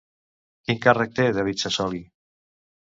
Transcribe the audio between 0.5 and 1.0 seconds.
Quin